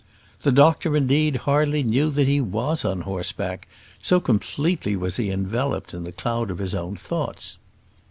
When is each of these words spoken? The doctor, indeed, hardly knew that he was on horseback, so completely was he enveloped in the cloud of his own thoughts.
The 0.41 0.51
doctor, 0.51 0.97
indeed, 0.97 1.35
hardly 1.45 1.83
knew 1.83 2.09
that 2.09 2.27
he 2.27 2.41
was 2.41 2.83
on 2.83 3.01
horseback, 3.01 3.67
so 4.01 4.19
completely 4.19 4.95
was 4.95 5.17
he 5.17 5.29
enveloped 5.29 5.93
in 5.93 6.05
the 6.05 6.11
cloud 6.11 6.49
of 6.49 6.57
his 6.57 6.73
own 6.73 6.95
thoughts. 6.95 7.59